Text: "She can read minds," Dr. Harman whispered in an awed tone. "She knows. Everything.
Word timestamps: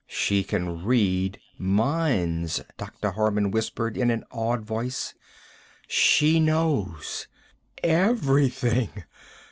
"She 0.07 0.43
can 0.43 0.83
read 0.83 1.39
minds," 1.59 2.59
Dr. 2.75 3.11
Harman 3.11 3.51
whispered 3.51 3.95
in 3.95 4.09
an 4.09 4.23
awed 4.31 4.67
tone. 4.67 4.89
"She 5.87 6.39
knows. 6.39 7.27
Everything. 7.83 9.03